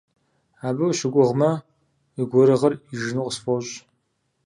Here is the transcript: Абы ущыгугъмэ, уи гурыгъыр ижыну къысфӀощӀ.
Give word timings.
Абы 0.67 0.83
ущыгугъмэ, 0.89 1.51
уи 2.15 2.23
гурыгъыр 2.31 2.73
ижыну 2.93 3.25
къысфӀощӀ. 3.27 3.73